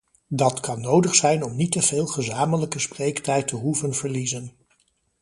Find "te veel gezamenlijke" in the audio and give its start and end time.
1.71-2.79